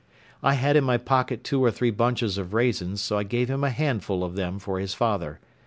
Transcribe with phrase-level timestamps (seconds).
[0.41, 3.63] I had in my pocket two or three bunches of raisins, so I gave him
[3.63, 5.39] a handful of them for his father.